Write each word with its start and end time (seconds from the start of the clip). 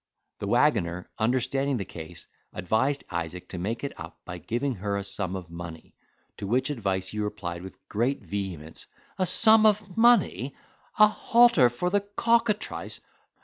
The 0.39 0.47
waggoner, 0.47 1.11
understanding 1.19 1.77
the 1.77 1.85
case, 1.85 2.25
advised 2.53 3.03
Isaac 3.11 3.47
to 3.49 3.59
make 3.59 3.83
it 3.83 3.93
up, 3.99 4.19
by 4.25 4.39
giving 4.39 4.73
her 4.77 4.97
a 4.97 5.03
sum 5.03 5.35
of 5.35 5.51
money: 5.51 5.93
to 6.37 6.47
which 6.47 6.71
advice 6.71 7.09
he 7.09 7.19
replied 7.19 7.61
with 7.61 7.77
great 7.87 8.23
vehemence, 8.23 8.87
"A 9.19 9.27
sum 9.27 9.63
of 9.67 9.95
money!—a 9.95 11.07
halter 11.07 11.69
for 11.69 11.91
the 11.91 12.01
cockatrice!" 12.01 12.99